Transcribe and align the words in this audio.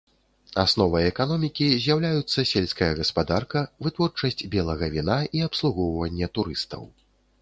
Асновай 0.61 1.03
эканомікі 1.09 1.67
з'яўляюцца 1.83 2.45
сельская 2.53 2.89
гаспадарка, 3.01 3.63
вытворчасць 3.89 4.41
белага 4.57 4.85
віна 4.97 5.19
і 5.41 5.45
абслугоўванне 5.51 6.35
турыстаў. 6.39 6.83